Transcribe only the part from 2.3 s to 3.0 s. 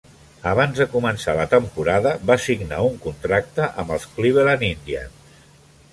va signar un